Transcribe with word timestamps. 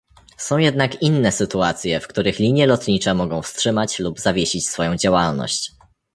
Są 0.37 0.57
jednak 0.57 1.01
inne 1.01 1.31
sytuacje, 1.31 1.99
w 1.99 2.07
których 2.07 2.39
linie 2.39 2.67
lotnicze 2.67 3.13
mogą 3.13 3.41
wstrzymać 3.41 3.99
lub 3.99 4.19
zawiesić 4.19 4.69
swoją 4.69 4.95
działalność 4.97 5.71